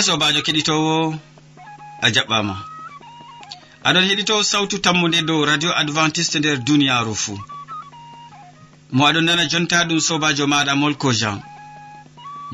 [0.00, 0.94] na sobajo keɗitowo
[2.04, 2.54] a jaɓɓama.
[3.86, 7.38] Aɗon heɗito sawtu tammude dow radio adventiste nder duniyaru fuu.
[8.96, 11.38] Mo aɗon nana jonta ɗum sobajo maɗa molko jean.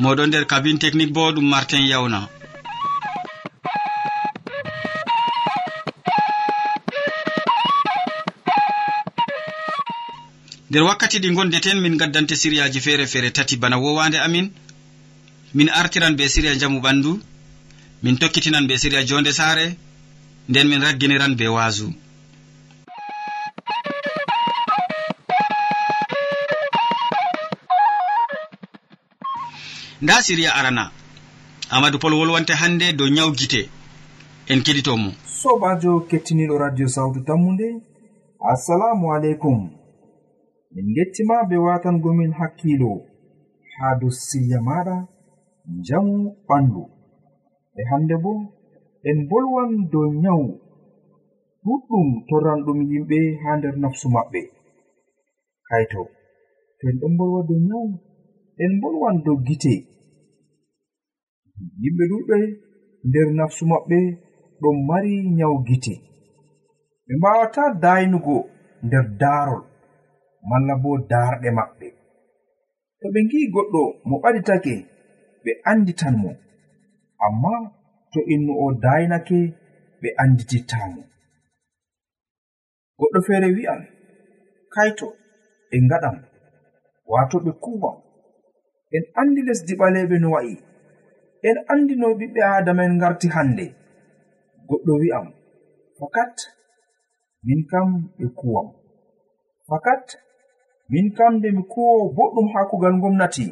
[0.02, 2.20] Moɗon nder kabine technique bo ɗum martin yawna.
[10.70, 14.50] Nder wakkati ɗi gondeten min gaddante siriyaji feere feere tati bana wowande amin.
[15.54, 17.12] Min artiran be siriya jamu ɓandu.
[18.06, 19.66] min tokkitinan be siriya jonde saare
[20.48, 21.88] nden min ragginiran be waasu.
[30.02, 30.84] Nda siriya arana
[31.70, 33.62] amadou pol wolwante hannde dow nyaw gite
[34.52, 37.68] en keɗitomo sobajo kettiniɗo radio sawtu tammude
[38.52, 39.58] assalamu aleykum.
[40.74, 42.92] Min gettima be watangomin hakkilo
[43.76, 44.96] haa dow siriya maɗa
[45.78, 46.14] njamu
[46.48, 46.95] ɓandu.
[47.78, 48.32] e hande bo
[49.08, 50.48] en bolwan dow nyawu.
[51.64, 54.40] Ɗuɗɗum torranɗum yimɓe ha nder nafsu maɓɓe.
[55.68, 56.02] Kayto
[56.78, 57.88] to en ɗon bolwa dow nyawu
[58.62, 59.74] en bolwan dow gite.
[61.82, 62.36] Yimɓe ɗuɗɓe
[63.08, 63.98] nder nafsu maɓɓe
[64.62, 65.94] ɗon mari nyawu gite.
[67.06, 68.36] Ɓe mbawata daynugo
[68.86, 69.62] nder daarol
[70.48, 71.86] malla bo daarɗe maɓɓe.
[73.00, 74.74] To ɓe ngi goɗɗo mo ɓaditake
[75.44, 76.30] ɓe anditan mo.
[77.26, 77.54] amma
[78.12, 79.38] to innu o daynake
[80.00, 81.02] ɓe anditittamo
[82.98, 83.82] goɗɗo feere wi'an
[84.74, 85.06] kaito
[85.74, 86.16] en ngaɗan
[87.12, 87.96] wato ɓe kuuban
[88.96, 90.54] en andi lesdi ɓaleɓe no wa'i.
[91.48, 93.64] En andi no ɓiɓɓe adama en ngarti hande
[94.68, 95.26] goɗɗo wi'am
[95.98, 96.36] fakat
[97.46, 98.68] min kam ɓe kuwam
[99.68, 100.04] fakat
[100.92, 103.46] min kam nde mi kuwowo boɗɗum haa kugal gomnati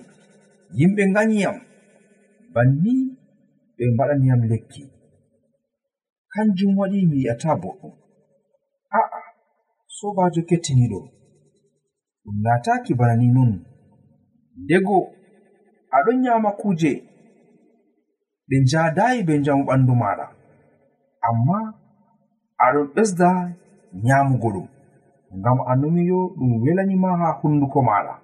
[0.78, 1.56] yimɓe ganyiyam
[2.54, 2.94] banni
[3.76, 4.82] ɓe mbaɗaniyam lekki.
[6.32, 7.94] Kanjum waɗi mi yi'ata boɗɗum.
[8.98, 9.20] A'a
[9.96, 11.00] sobajo kettiniɗo
[12.24, 13.52] ɗum laataki bana ni non.
[14.62, 14.96] Ndego
[15.96, 16.92] aɗon nyama kuje.
[18.48, 20.26] Ɗe njadayi be njamu ɓandu maɗa
[21.28, 21.58] amma
[22.64, 23.28] aɗon ɓesda
[24.04, 24.66] nyamugo ɗum.
[25.38, 28.14] Ngam a numiyo ɗum welanima ha hunduko maɗa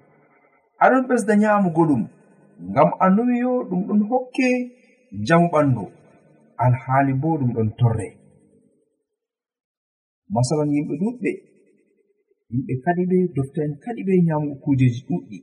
[0.85, 2.03] aɗon ɓesda nyamugo ɗum.
[2.71, 4.49] Ngam a numiyo ɗum ɗon hokke
[5.27, 5.85] jamu ɓandu
[6.65, 8.09] alhaali bo ɗum ɗon torre.
[10.35, 11.31] Masalan yimɓe ɗuɗɓe
[12.51, 15.39] yimɓe kadi ɓe dofta'en kadi ɓe nyamugo kujeji ɗuɗɗi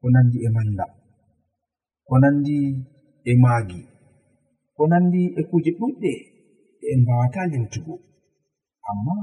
[0.00, 0.84] ko nandi e manda
[2.06, 2.56] ko nandi
[3.30, 3.80] e maagi
[4.76, 6.12] ko nandi e kuje ɗuɗɗe
[6.78, 7.94] ɗe en mbawata limtugo
[8.90, 9.14] amma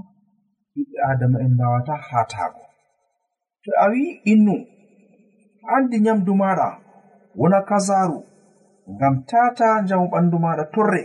[0.74, 2.64] ɓiɓɓe adama en mbawata hatago
[3.64, 4.56] to a wi'i innu
[5.74, 6.68] andi nyamdu maɗa
[7.40, 8.18] wona kasaru
[8.96, 11.04] ngam tata njamu ɓandu maɗa torre.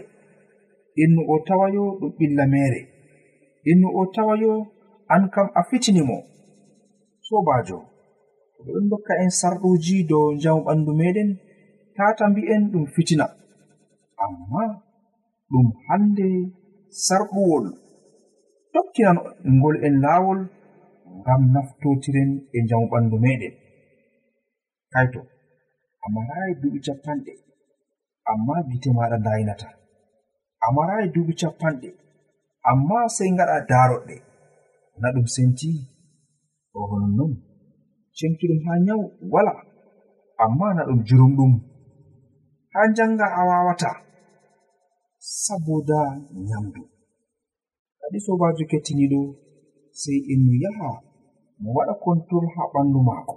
[1.03, 2.81] Innu o tawayo ɗum ɓilla mere
[3.71, 4.53] innu o tawayo
[5.15, 6.17] an kam a fitinimo
[7.27, 7.79] sobajo
[8.65, 11.31] ɓe ɗon dokka en sarɗuji dow njamu ɓandu meɗen
[11.97, 13.27] tata mbi'en ɗum fitina.
[14.25, 14.63] Amma
[15.51, 16.27] ɗum hande
[17.07, 17.67] sarɓuwol
[18.73, 19.19] tokkinan
[19.57, 20.41] ngol en laawol
[21.21, 23.55] ngam naftotiren e njamu ɓandu meɗen
[24.93, 25.21] kaito
[26.05, 27.33] a marayi duɓi capanɗe.
[28.31, 29.69] amma gite maɗa daynata.
[30.65, 31.89] A marayi duuɓi capanɗe
[32.71, 34.17] amma sey ngaɗa daroɗɗe
[35.01, 35.71] na ɗum senti
[36.75, 37.33] o honon non
[38.17, 39.53] cemtuɗum ha nyawu wala.
[40.45, 41.53] Amma na ɗum jurumɗum.
[42.73, 43.91] Ha janga a wawata.
[45.43, 46.01] Saboda
[46.49, 46.83] nyamdu.
[48.01, 49.21] Kadi sobajo kettiniɗo
[50.01, 50.91] sey ennu yaha
[51.61, 53.37] mo waɗa control ha ɓandu maako.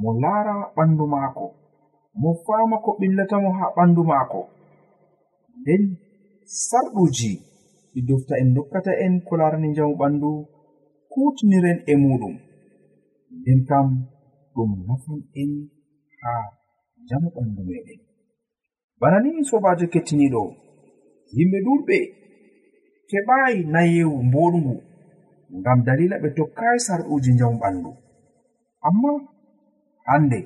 [0.00, 1.44] Mo laara ɓandu maako.
[2.20, 4.40] mo fama ko ɓillatamo ha ɓandu maako.
[5.60, 5.82] Nden
[6.68, 7.30] sarɗuji
[7.92, 10.30] ɗi dofta en dokkata en ko larani njamu ɓandu
[11.12, 12.34] kutiniren e muɗum.
[13.38, 13.86] Nden kam
[14.54, 15.50] ɗum nafan en
[16.20, 16.32] ha
[17.04, 18.00] njamu ɓandu meɗen.
[19.00, 20.42] Bana ni sobajo kettiniɗo
[21.36, 21.96] yimɓe ɗuɗɓe
[23.08, 24.74] keɓayi nayewu mboɗngu
[25.58, 27.90] ngam dalila ɓe tokkayi sarɗuji njamu ɓandu.
[28.86, 29.10] Amma
[30.06, 30.38] hande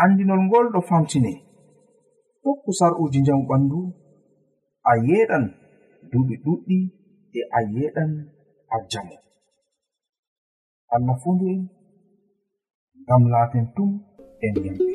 [0.00, 1.32] andinol ngol ɗo famtine.
[2.42, 3.80] Tokku sar'uji njamu ɓandu
[4.90, 5.44] a yeɗan
[6.10, 6.78] duuɓi ɗuɗɗi
[7.38, 8.10] e a yeɗan
[8.74, 9.16] a jamo
[10.94, 11.60] allah fondu'en
[13.02, 13.90] ngam laaten tum
[14.44, 14.92] en yamɓe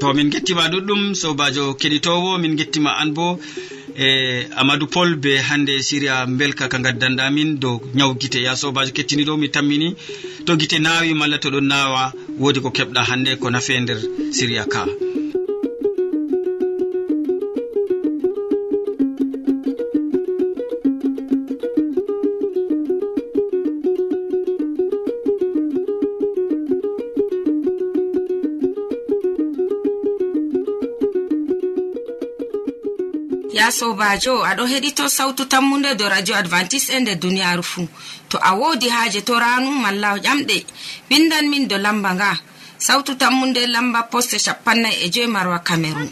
[0.00, 3.26] to min gettima ɗuɗɗum sobajo keɗitowo min gettima an bo.
[3.96, 9.36] e amadou pol be hande siria belka ka gaddanɗamin dow ñaw gite ya sobajo kettiniɗo
[9.38, 9.94] mi tammini.
[10.46, 13.98] To gite nawi malla to ɗon nawa wodi ko keɓɗa hande ko nafe nder
[14.32, 14.86] siria ka.
[33.70, 37.88] nda sobajo aɗo heɗito sautu tammude do radio advantice e nder duniyaru fuu.
[38.28, 40.64] To a wodi haaje to ranu malla ƴamɗe.
[41.10, 42.38] Windan min do lamba nga.
[42.78, 46.08] Sautu tammude lamba poste shapannai e joyi marwa cameron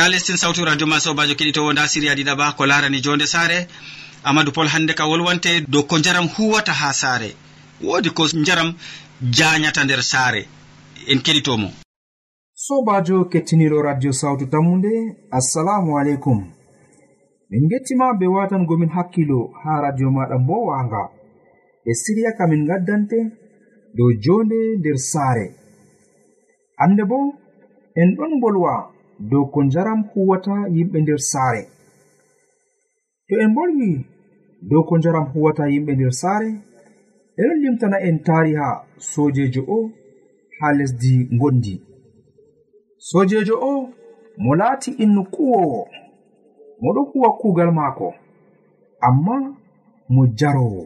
[0.00, 3.58] ta lestin sawtu radio ma sobajo keɗitowo nda siriya ɗiɗaɓa ko larani jonde saare.
[4.24, 7.30] Amadou pol hande ka wolwante dow ko jaram huwata ha saare.
[7.84, 8.70] Woodi ko jaram
[9.36, 10.42] jañata nder saare.
[11.12, 11.68] En keɗitomo.
[12.54, 14.92] Sobajo kettiniɗo radio sawtu tammude
[15.38, 16.38] assalamu aleykum.
[17.50, 21.02] Min gettima be watangomin hakkilo ha radio maɗa bo wanga.
[21.84, 23.18] E siriya kamin gaddante
[23.96, 25.46] dow jonde nder saare.
[26.80, 27.18] Hande bo
[28.00, 31.62] en ɗon bolwa dow ko njaram huwata yimɓe nder saare.
[33.28, 33.90] To en bolwi
[34.70, 36.50] dow ko njaram huwata yimɓe nder saare
[37.40, 38.68] eɗon limtana en tariha
[38.98, 39.90] sojejo o
[40.58, 41.74] ha lesdi gondi
[43.08, 43.72] sojejo o
[44.42, 45.88] mo laati innu kuwowo
[46.82, 48.08] moɗo huwa kuugal maako
[49.06, 49.36] amma
[50.08, 50.84] mo jarowo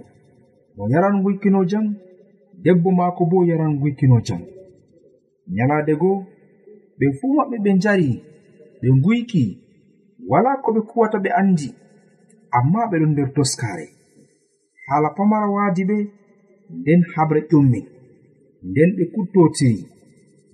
[0.76, 1.86] mo yaran guykino jam
[2.62, 4.42] debbo maako bo yaran guykino jam.
[5.54, 6.24] Nyalade goo
[6.98, 8.10] ɓe fuu maɓɓe ɓe njari
[8.80, 9.44] ɓe nguyki
[10.30, 11.68] wala ko ɓe kuwata ɓe andi
[12.58, 13.86] amma ɓe ɗon nder doskare
[14.88, 15.96] hala pamara waadi ɓe
[16.80, 17.80] nden habre ƴummi
[18.68, 19.80] nden ɓe kuttotiri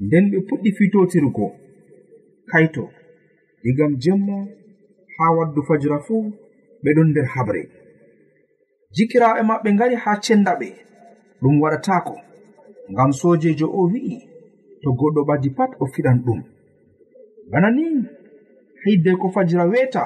[0.04, 1.47] nden ɓe puɗɗi fitotirgo
[2.50, 2.85] kaito
[3.62, 4.37] digam jemma
[5.16, 6.23] haa waddu fajira fuu
[6.82, 7.62] ɓe ɗon nder habre.
[8.94, 10.68] Jikiraɓe maɓɓe ngari haa cenda ɓe
[11.40, 12.14] ɗum waɗatako
[12.92, 14.16] ngam sojejo o wi'i.
[14.82, 16.40] to goɗɗo ɓadi pat o fiɗan ɗum.
[17.50, 17.84] Bana ni
[18.84, 20.04] hidde ko fajira weta.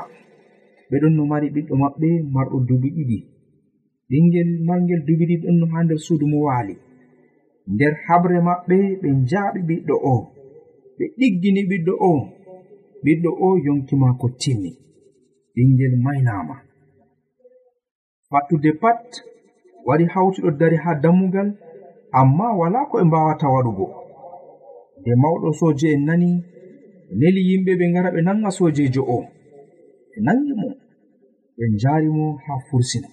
[0.90, 3.18] Ɓe ɗon no mari ɓiɗɗo maɓɓe marɗo dubi ɗiɗi.
[4.08, 6.74] Ɓingel margel dubi ɗiɗi ɗon no ha nder suudu mo waali.
[7.72, 10.14] Nder habre maɓɓe ɓe njaaɓi ɓiɗɗo o.
[10.96, 12.12] Ɓe ɗiggini ɓiɗɗo o.
[13.04, 14.70] Ɓiɗɗo o yonki maako timmi
[15.54, 16.56] ɓingel maynama
[18.30, 19.22] fattude pat
[19.86, 21.48] wari hawtuɗo dari ha dammugal
[22.12, 24.03] amma wala ko ɓe mbawata waɗugo.
[25.04, 26.28] nde mawɗo soje en nani
[27.06, 29.18] ɓe neli yimɓe ɓe ngara ɓe nanga sojejo o
[30.11, 30.68] ɓe nangi mo
[31.56, 33.08] ɓe njari mo haa fursina.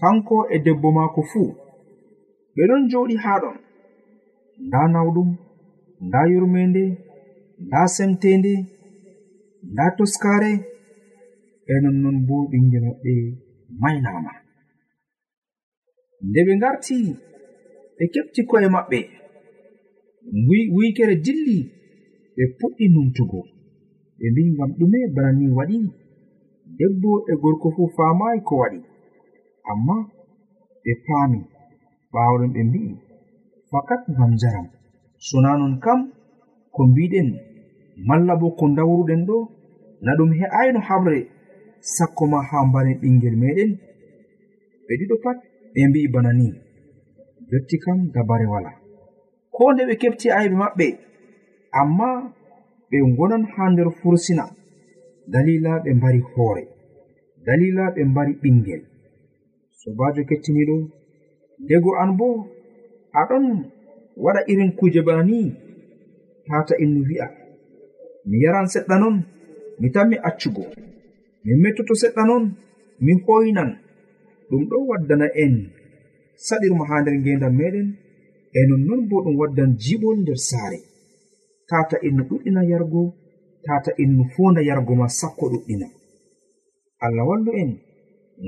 [0.00, 1.50] Kanko e debbo maako fuu
[2.54, 3.56] ɓe ɗon joɗi haa ɗon.
[4.66, 5.30] Nda nawɗum
[6.06, 6.84] nda yurmende
[7.66, 8.52] nda semtende
[9.72, 10.52] nda toskare
[11.72, 13.12] e nonnon bo ɓinge maɓɓe
[13.82, 14.32] maynama
[16.28, 16.96] nde ɓe ngarti
[17.96, 19.00] ɓe keɓti ko'e maɓɓe.
[20.74, 21.58] wiikere dilli
[22.36, 23.40] ɓe puɗɗi numtugo.
[24.18, 25.78] Ɓe mbi ngam ɗume bana ni waɗi
[26.78, 28.80] debbo e gorko fuu faamayi ko waɗi.
[29.70, 29.96] Amma
[30.90, 31.40] e ɓe paami
[32.12, 32.92] ɓaawɗon ɓe mbi'i
[33.70, 34.66] fakat ngam njaram.
[35.28, 36.00] Sona non kam
[36.74, 37.28] ko mbiɗen
[38.08, 39.36] malla bo ko dawruɗen ɗo
[40.04, 41.18] na ɗum he'ayno habre
[41.94, 43.70] sakko ma haa mbaren ɓingel meɗen
[44.86, 45.38] ɓe ɗiɗo pat
[45.72, 46.48] ɓe mbi'i bana ni.
[47.50, 48.79] Jotti kam dabare wala.
[49.60, 50.86] ko nde ɓe kefti aybe maɓɓe
[51.80, 52.08] amma
[52.90, 54.44] ɓe gonan ha nder fursina
[55.32, 56.62] dalila ɓe mbari hoore
[57.46, 58.82] dalila ɓe mbari ɓingel.
[59.80, 60.76] Sobajo kettiniɗo
[61.68, 62.28] dego an bo
[63.20, 63.46] aɗon
[64.24, 65.38] waɗa irin kuje bana ni
[66.46, 67.26] tata innu wi'a.
[68.28, 69.16] Mi yaran seɗɗa non
[69.80, 70.64] mi tanmi accugo.
[71.44, 72.44] Min mettoto seɗɗa non
[73.04, 73.70] mi hoynan.
[74.48, 75.54] Ɗum ɗo waddana en
[76.46, 77.88] saɗirma ha nder ngendam meɗen
[78.58, 80.78] e nonnon bo ɗum waddan jiɓol nder saare.
[81.68, 83.02] Tata en ɗuɗɗina yargo
[83.64, 85.86] tata en fonda yargo ma sakko ɗuɗɗina.
[87.04, 87.70] Allah wallu en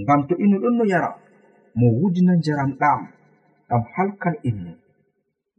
[0.03, 1.11] ngam to inno ɗon no yara
[1.79, 3.01] mo wujina njaram ɗam
[3.69, 4.73] ɗam halkal inno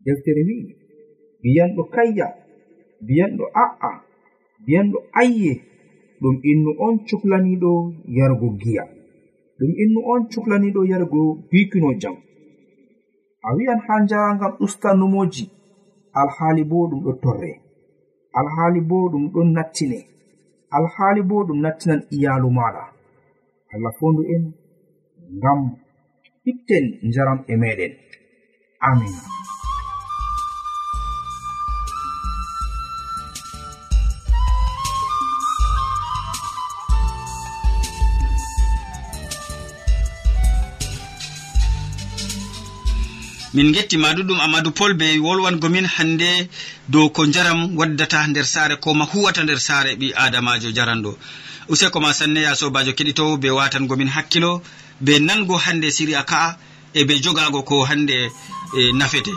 [0.06, 0.76] deftere wi'i
[1.42, 2.28] biyanɗo kayya
[3.08, 3.92] biyanɗo a'a
[4.66, 5.52] biyanɗo ayye
[6.22, 7.72] ɗum innu on cuklaniɗo
[8.18, 8.84] yargo giya.
[9.58, 12.16] Ɗum innu on cuklaniɗo yargo bikino jam.
[13.48, 15.46] a wi'an ha njaangam usta numoji
[16.22, 17.52] alhaali bo ɗum ɗo torre.
[18.40, 20.00] Alhaali bo ɗum ɗon nattine.
[20.78, 22.84] Alhaali bo ɗum nattinan iyalu maɗa
[23.74, 24.44] allah fondu en
[25.38, 25.62] ngam
[26.52, 27.94] itten njaram e meɗen.
[28.88, 29.16] Amin.
[43.54, 46.50] min gettima ɗuɗum amadou pol be wolwangomin hande
[46.90, 51.18] dow ko jaram waddata nder saare koma huwata nder saare ɓi adamajo jaranɗo
[51.70, 54.62] useko ma sanne ya sobajo keɗitowo be watangomin hakkilo
[55.02, 56.58] be nango hande siriya ka'a
[56.94, 58.32] e be jogago ko hande
[58.78, 59.32] e, nafete.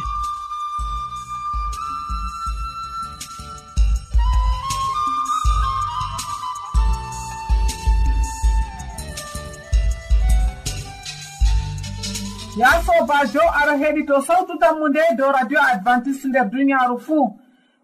[13.06, 17.26] sobajo aɗa heɗito sawtu tammu nde dow radio advantice nder duniyaaru fuu.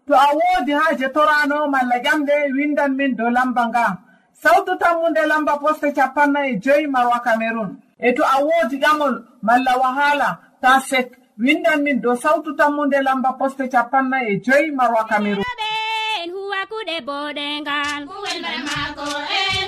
[0.07, 3.97] To a woodi haaje torano malla ƴamɗe windan min dow lamba nga.
[4.41, 9.23] Sawtu tammu nde lamba poste capanna e joyi marwa cameron e to a woodi ƴamol
[9.41, 11.07] malla wahala ta sek
[11.39, 15.43] windan min dow sawtu tammu nde lamba poste capanna e joyi marwa camerun
[16.33, 18.01] huwakuɗe boɗengal.
[18.09, 19.05] Kuwelɓe maako
[19.39, 19.62] e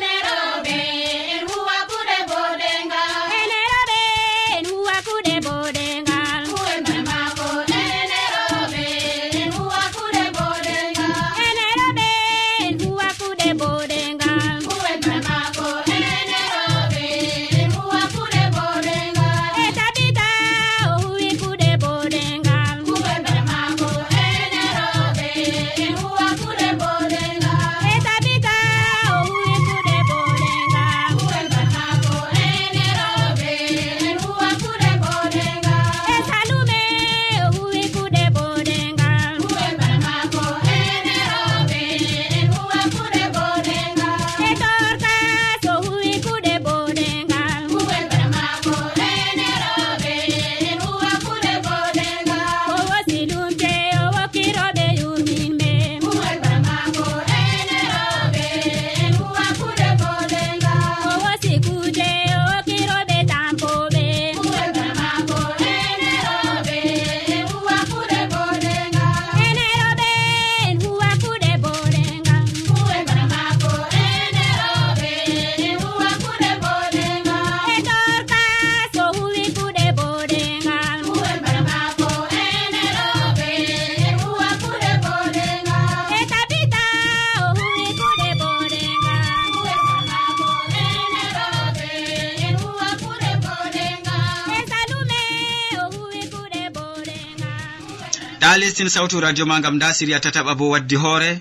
[98.75, 101.31] keɗitin sawtu radio ma gam nda siriya tataɓa bo waddi hoore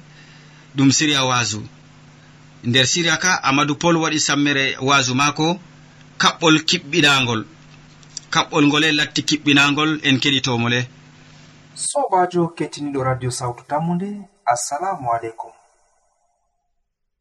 [0.76, 1.60] ɗum siriya waasu.
[2.68, 5.46] Nder siriya ka amadou pol waɗi sammere waasu maako
[6.20, 7.42] kaɓɓol kiɓɓinagol
[8.34, 10.80] kaɓɓol ngole latti kiɓɓinagol en keɗitomole.
[11.88, 14.08] Sobajo kettiniɗo radio sawtu tammude
[14.52, 15.50] assalamu aleykum.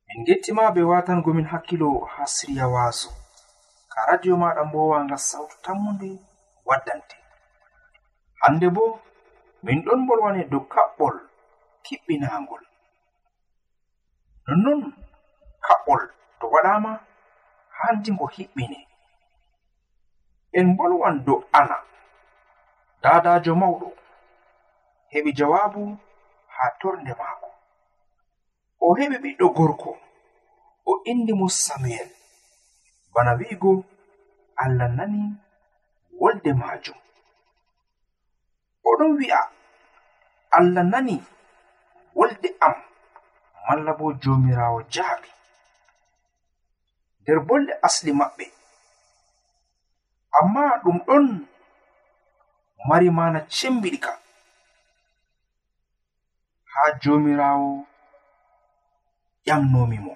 [0.08, 3.10] Min gettima be watangomin hakkilo ha siriya waasu.
[3.92, 6.10] Ka radio maɗa bo wanga sawtu tammude
[6.68, 7.16] waddante.
[8.42, 8.86] Hande bo
[9.64, 11.16] min ɗon mbolwani dow kaɓɓol
[11.86, 12.64] kiɓɓinagol
[14.48, 14.82] nonnon
[15.66, 16.02] kaɓɓol
[16.40, 16.92] to waɗama
[17.78, 18.80] handi ngo hiɓɓine.
[20.58, 21.78] En bolwan dow ana
[23.04, 23.88] dadajo mawɗo
[25.12, 25.82] heɓi jawabu
[26.56, 27.50] ha torde maako.
[28.86, 29.92] O heɓi ɓiɗɗo gorko
[30.90, 32.10] o indi mo samuel
[33.14, 33.72] bana wi'igo
[34.64, 35.22] allah nani
[36.20, 37.00] wolde majum.
[38.90, 39.40] oɗon wi'a
[40.58, 41.16] allah nani
[42.18, 42.76] wolde am
[43.68, 45.30] malla bo jomirawo jaabi.
[47.22, 48.46] Nder bolle asli maɓɓe.
[50.38, 51.26] Amma ɗum ɗon
[52.88, 54.14] mari mana cembiɗi ka.
[56.72, 57.70] Haa jomirawo
[59.46, 60.14] ƴamnomi mo.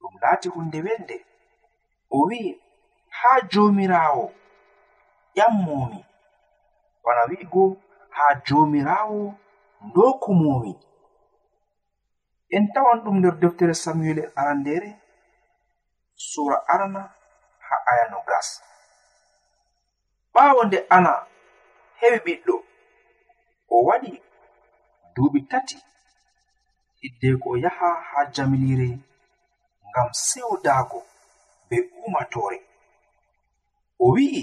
[0.00, 1.16] Ɗum laati hunde welde
[2.10, 2.50] o wi'i
[3.18, 4.24] haa jomirawo
[5.36, 6.00] ƴammomi
[7.04, 7.64] bana wi'igo
[8.16, 9.20] haa joomiraawo
[9.86, 10.72] ndokumomi
[12.56, 14.90] en tawan ɗum nder deftere samuel en arandere
[16.28, 17.02] sura arana
[17.66, 18.48] ha aya no gas
[20.34, 21.12] ɓaawo nde ana
[22.00, 22.54] heɓi ɓiɗɗo
[23.74, 24.12] o waɗi
[25.14, 25.78] duuɓi tati.
[27.00, 28.88] Hiddeko o yaha ha jamilire
[29.88, 30.98] ngam sewdaago
[31.68, 31.76] be
[32.06, 32.58] umatore.
[34.04, 34.42] O wi'i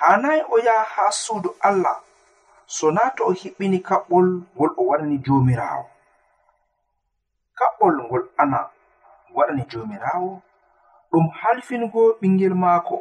[0.00, 1.96] hanayi o yaha ha suudu allah
[2.66, 5.84] so na to o hiɓɓini kaɓɓol ngol o waɗani jomirawo
[7.58, 8.58] kaɓɓol ngol ana
[9.36, 10.42] waɗani jomirawo
[11.10, 12.96] ɗum halfingo ɓingel maako.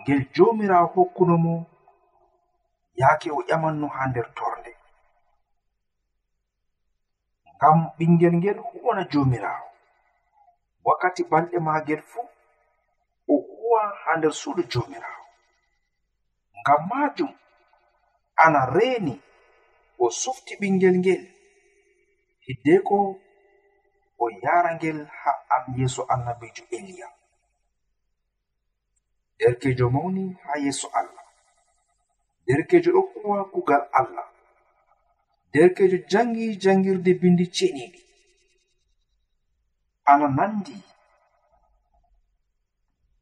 [0.00, 1.54] Ngel jomirawo hokkuno mo
[3.00, 4.72] yaake o ƴamanno ha nder torde
[7.56, 9.68] ngam ɓingel ngel huwana jomirawo
[10.86, 12.28] wakkati balɗe magel fuu
[13.28, 15.23] o huwa ha nder suudu jomirawo
[16.64, 17.32] ngam majum
[18.44, 19.14] ana reeni
[19.98, 21.22] o sufti ɓingel ngel
[22.44, 22.96] hiddeko
[24.18, 27.08] o yara ngel ha an yeeso annabijo eliya
[29.38, 31.24] derkejo mawni ha yeeso allah.
[32.46, 34.28] Derkejo ɗo huwa kugal allah.
[35.52, 38.00] Derkejo jangi jangirde bindi ceniɗi
[40.10, 40.76] ana nandi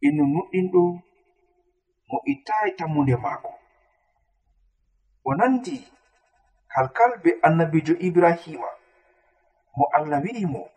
[0.07, 0.83] ino nuɗɗinɗo
[2.12, 3.53] mo ittayi tammunde maako.
[5.25, 5.81] O nandi
[6.68, 8.68] kalkal be annabijo ibrahima
[9.77, 10.68] mo allah wi'i mo.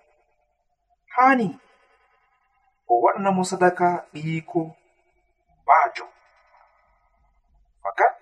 [1.16, 1.60] Haani
[2.88, 4.62] o waɗana mo sadaka ɓiyiko
[5.68, 6.06] baajo
[7.84, 8.14] fakat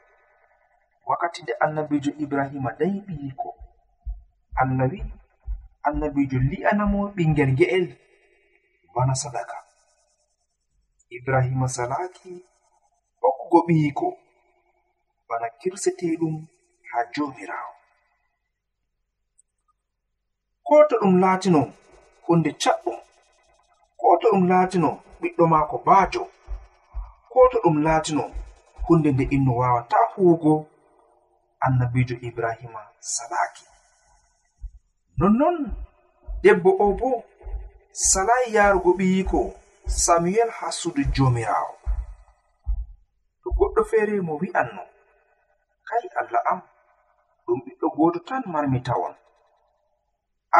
[1.05, 3.49] wakkati nde annabijo ibrahima dayi ɓiyiko
[4.61, 5.13] allah wi'i
[5.87, 7.85] annabijo li'anamo ɓingel ge'el
[8.95, 9.57] bana sadaka.
[11.09, 12.45] Ibrahima salaki
[13.43, 14.07] hokkugo ɓiyiko
[15.27, 16.35] bana kirseteɗum
[16.89, 17.73] ha jomirawo
[20.67, 21.61] ko to ɗum laatino
[22.25, 22.97] hunde caɗɗum
[23.99, 24.89] ko to ɗum laatino
[25.21, 26.21] ɓiɗɗo maako baajo.
[27.31, 28.23] Ko to ɗum laatino
[28.85, 30.53] hunde nde inno wawata huwugo
[31.65, 32.81] annabijo ibrahima
[33.13, 33.65] salaki
[35.19, 35.57] nonnon
[36.43, 37.09] debbo o bo
[38.09, 39.39] salayi yarugo ɓiyiko
[40.03, 41.82] samuel haa suudu joomiraawo.
[43.57, 44.83] goɗɗo feere mo wi'anno
[45.87, 46.59] kai allah am
[47.45, 49.15] ɗum ɓiɗɗo goto tan marmi tawon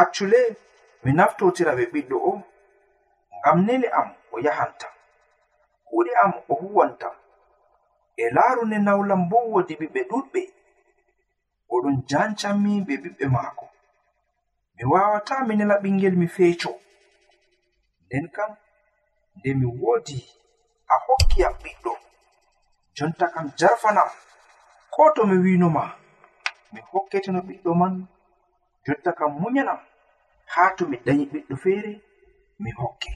[0.00, 0.40] accule
[1.02, 2.32] mi naftotira ɓe ɓiɗɗo o
[3.38, 4.92] ngam nele am o yahantam
[5.86, 7.14] kuuɗe am o huwantam
[8.16, 10.40] e laarune nawlam bo wodi ɓiɓɓe ɗuɗɓe
[11.74, 13.64] oɗon jancanmi be ɓiɓɓe maako.
[14.76, 16.70] Mi wawata mi nela ɓingel mi feeco.
[18.04, 18.50] Nden kam
[19.36, 20.18] nde mi woodi
[20.92, 21.92] a hokkiyam ɓiɗɗo.
[22.96, 24.10] jonta kam jarfanam
[24.94, 25.84] ko to mi winoma
[26.72, 27.94] mi hokketino ɓiɗɗo man
[28.86, 29.80] jotta kam munyanam
[30.52, 31.92] haa to mi dañi ɓiɗɗo feere
[32.62, 33.10] mi hokke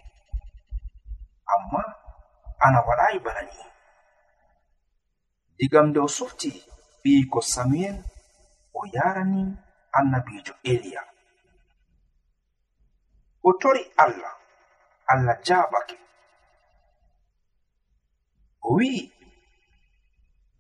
[1.54, 1.82] amma
[2.64, 3.56] ana waɗayi bana ni.
[5.58, 6.50] Digam nde o softi
[7.02, 7.96] ɓiyiko samuel
[8.74, 9.42] o yarani
[9.98, 11.02] annabijo eliya.
[13.42, 14.34] O tori allah
[15.12, 15.96] allah jaɓake.
[18.66, 19.00] O wi'i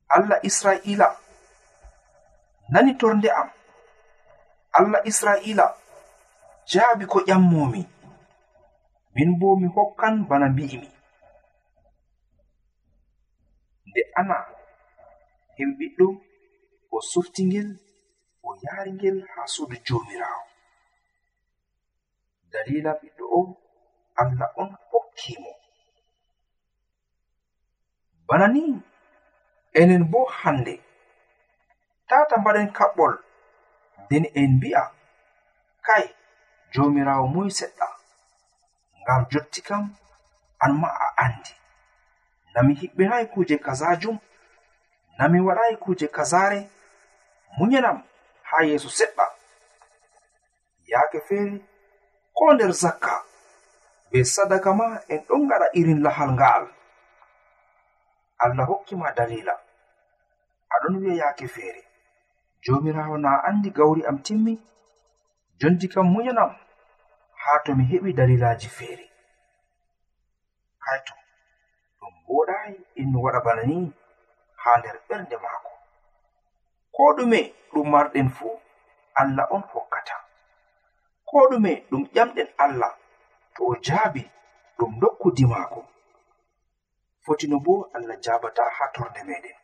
[0.08, 1.08] allah isra'ila.
[2.72, 3.48] Nani torde am?
[4.72, 5.66] Allah isra'ila.
[6.68, 7.82] Jaabi ko ƴammomi.
[9.14, 10.88] Min bo mi hokkan bana mbi'imi.
[13.88, 14.36] Nde ana
[15.56, 16.06] hemɓiɗɗo
[16.94, 17.68] o suftingel
[18.46, 20.44] o yaari ngel haa suudu joomiraawo.
[22.52, 23.40] Dalila ɓiɗɗo o
[24.20, 25.52] allah on hokkimo.
[28.28, 28.62] Bana ni
[29.80, 30.74] enen bo hande.
[32.08, 33.14] Tata mbaɗen kaɓɓol
[34.04, 34.82] nden en mbi'a
[35.86, 36.04] kai
[36.72, 37.88] jomirawo moy seɗɗa
[39.00, 39.84] ngam jotti kam
[40.64, 41.52] an ma a andi.
[42.54, 44.16] Nami hiɓɓinayi kuje kazajum
[45.18, 46.60] nami waɗayi kuje kazare
[47.58, 47.98] munyanam
[48.48, 49.24] ha yeeso seɗɗa.
[50.90, 51.56] Yaake feere
[52.36, 53.14] ko nder zakka
[54.10, 56.64] be sadaka ma en ɗon gaɗa irin lahal nga'al
[58.42, 59.54] allah hokkima dalila.
[60.74, 61.82] aɗon wi'a e yaake feere.
[62.64, 64.52] Joomiraawo na anndi gawri am timmi
[65.60, 66.50] jondi kam muñanam
[67.42, 69.06] haa to mi heɓi dalilaaji feere.
[70.84, 71.14] Kayto
[72.00, 73.76] ɗum woɗaayi in waɗa bana ni
[74.62, 75.72] haa nder ɓernde maako.
[76.94, 77.40] Ko ɗume
[77.72, 78.52] ɗum marɗen fuu
[79.20, 80.16] allah on hokkata.
[81.28, 82.92] Ko ɗume ɗum ƴamɗen allah
[83.54, 84.22] to o jaabi
[84.78, 85.80] ɗum dokkudi maako.
[87.24, 89.56] Fotino bo allah jaabata haa torde meɗen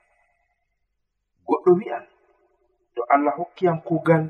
[1.47, 2.05] goɗɗo wi'an
[2.95, 4.25] to allah hokkiyam kuugal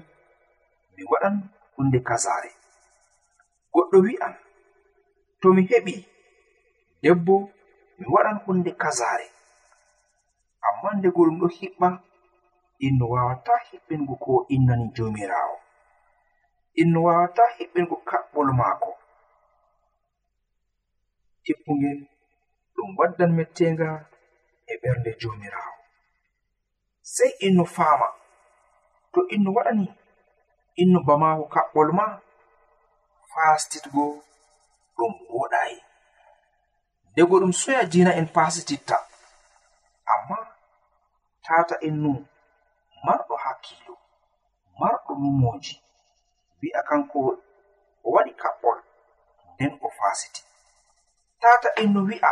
[0.94, 1.35] mi waɗan
[1.77, 2.50] hunde kazare
[3.74, 4.35] goɗɗo wi'an
[5.40, 5.94] to mi heɓi
[7.03, 7.35] debbo
[7.98, 9.27] mi waɗan hunde kazare
[10.66, 11.88] amma ndego ɗum ɗo hiɓɓa
[12.87, 15.57] inno wawata hiɓɓingo ko innani jomirawo
[16.81, 18.90] inno wawata hiɓɓingo kaɓɓol maako.
[21.44, 21.98] Tippugel
[22.74, 23.88] ɗum waddan mettenga
[24.66, 25.84] e ɓernde jomirawo
[27.16, 28.09] sei innu faama.
[29.12, 29.87] To innu waɗani
[30.83, 32.07] innu bamaako kaɓɓol ma
[33.33, 34.05] fastitgo
[34.96, 35.77] ɗum woɗayi
[37.14, 38.96] dego ɗum soya diina en fasititta
[40.12, 40.38] amma
[41.44, 42.12] tata innu
[43.05, 43.94] marɗo hakkilo
[44.81, 45.74] marɗo numoji
[46.61, 47.18] wi'a kanko
[48.05, 48.79] o waɗi kaɓɓol
[49.55, 50.42] nden o fasiti
[51.42, 52.31] tata innu wi'a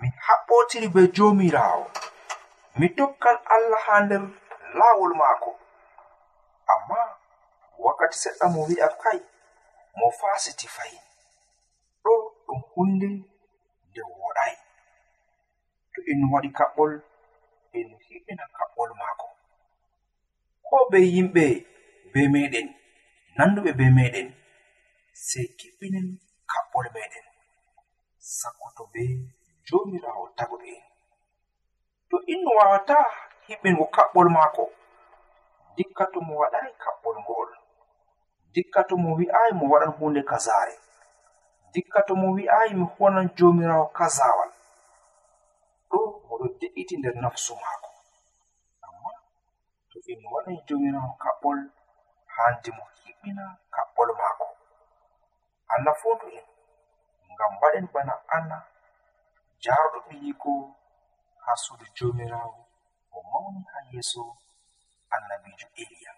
[0.00, 1.84] min haɓɓotiri be jomirawo
[2.78, 4.22] mi tokkan allah ha nder
[4.78, 5.50] laawol maako.
[6.72, 6.98] Amma
[7.84, 9.18] wakkati seɗɗa mo wi'a kai
[9.98, 11.04] mo fasiti fayin
[12.04, 12.12] ɗo
[12.46, 13.08] ɗum hunde
[13.88, 14.54] nde woɗai.
[15.92, 16.92] To en waɗi kaɓɓol
[17.78, 19.26] en hiɓina kaɓɓol maako.
[20.66, 21.44] Ko be yimɓe
[22.12, 22.66] be meɗen
[23.36, 24.28] nanduɓe be meɗen
[25.26, 26.06] sei kiɓɓinen
[26.52, 27.24] kaɓɓol meɗen.
[28.38, 29.02] Sakkoto be
[29.66, 30.82] jomirawo tagoɗo en.
[32.16, 32.96] to innu wawata
[33.46, 34.64] hiɓɓingo kaɓɓol maako.
[35.76, 37.50] Dikka to mo waɗai kaɓɓol ngol.
[38.54, 40.74] Dikka to mo wi'ai mo waɗan hunde kazare
[41.72, 44.50] dikka to mo wi'ai mi honan jomirawo kazawal.
[45.90, 45.98] Ɗo
[46.28, 47.90] moɗo de'iti nder nafsu maako.
[48.86, 49.10] Amma
[49.90, 51.58] to innu waɗai jomirawo kaɓɓol
[52.34, 54.46] handi mo hiɓɓina kaɓɓol maako.
[55.72, 56.44] Allah fondu en
[57.32, 58.58] ngam mbaɗen bana anna
[59.62, 60.52] jarɗo ɓiyiko
[61.46, 62.66] ha suudu jomirawo
[63.12, 64.36] o mawni ha yeeso
[65.10, 66.12] annabijo eliya.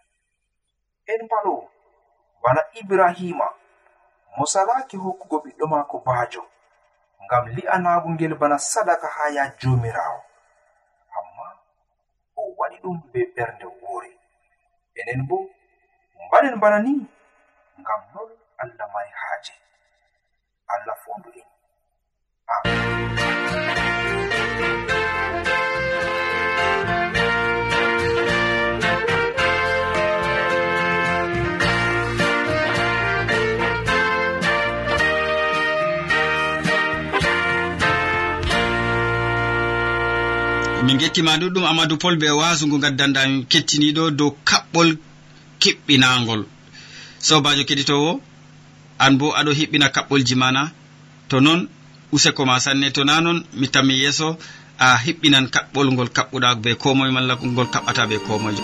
[1.07, 1.69] En palo
[2.43, 3.49] bana ibrahima
[4.37, 6.43] mo salaki hokkugo ɓiɗɗo maako baajo
[7.25, 10.21] ngam li'anaago ngel bana sadaka ha ya jomirawo
[11.19, 11.47] amma
[12.37, 14.11] o waɗi ɗum be ɓernde woore.
[15.01, 15.37] Enen bo
[16.27, 16.93] mbaɗen bana ni
[17.81, 18.31] ngam non
[18.63, 19.55] allah mari haaje.
[20.69, 21.49] Allah fondu en.
[22.55, 23.78] Amin.
[40.89, 44.89] min gettima ɗuɗɗum amadou pol be wasungu gaddandami kettiniɗo dow kaɓɓol
[45.61, 46.43] kiɓɓinagol
[47.27, 48.11] sobajo keɗitowo
[49.05, 50.63] an bo aɗo hiɓɓina kaɓɓolji mana.
[51.29, 51.61] To non
[52.15, 52.87] useko ma sanne.
[52.97, 54.29] To na non mi tammi yeeso
[54.79, 58.63] a hiɓɓinan kaɓɓol ngol kaɓɓuɗa be komoye malla ngol kaɓɓata be komoje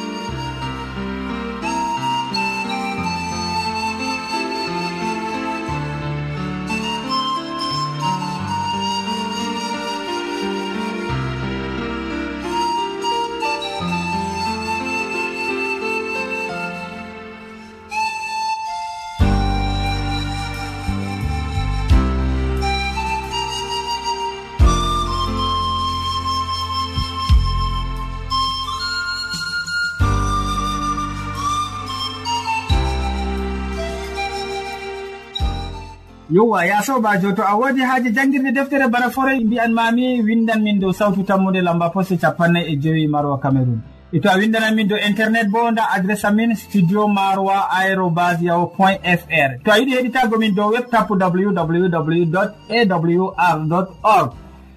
[36.30, 40.80] yowa ya sobajo to a wodi haaji jangirde deftere bana forey mbi'an mami windan min
[40.80, 43.80] dow sawtu tammude lamba poste capannay e joyi maroa cameron
[44.12, 48.66] e to a windanan min dow internet bo nda adresse amin studio maroa aérobas yaho
[48.76, 52.36] point fr to a yiɗi heɗitago min dow web tapp www
[52.70, 54.32] awr org.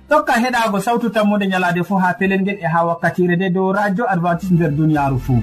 [0.09, 4.05] Tokka heɗago sawtu tammude ñalade fo ha pelel ngel e ha wakkatire nde dow radio
[4.09, 5.39] advantice nder duniyaru fou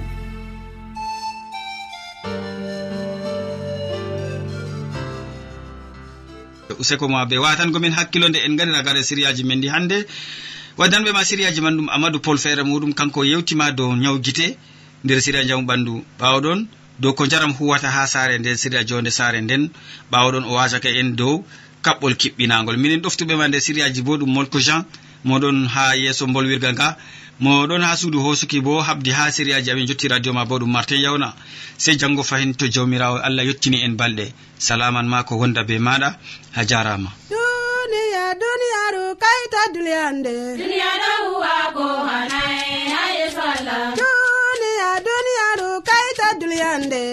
[6.79, 9.97] useko ma be watangomin hakkilonde en gari ragare siriyaji men ndi hannde
[10.77, 14.57] waddanɓe ma siriyaji man ɗum amadou pol feere muɗum kanko yewtima dow ñaw gite
[15.03, 16.03] nder séria jamu ɓandu.
[16.19, 16.59] Ɓawɗon
[16.99, 19.69] dow ko jaram huwata ha saare nden séria jonde saare nden
[20.11, 21.45] ɓawɗon o wasake en dow
[21.85, 24.83] kaɓɓol kiɓɓinagol minen ɗoftuɓema nder sériyaji bo ɗum molko jean
[25.25, 26.97] moɗon ha yeeso bolwirgal nga.
[27.41, 31.01] Moɗon ha suudu hosuki bo habdi ha siriyaji amin jotti radio ma bo ɗum martin
[31.05, 31.33] yawna
[31.77, 34.31] sey janngo fahin to jawmirawo allah yettini en balɗe.
[34.57, 36.09] Salaman ma ko wonda be maɗa
[36.55, 37.09] ha jarama.
[37.31, 43.83] Duniya duniyaru kayta duliyande duniya ɗo huwa ko hanae ha yeso allah.
[43.99, 47.03] Duniya duniyaru kayta duliyande